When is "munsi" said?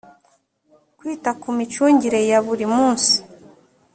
2.75-3.13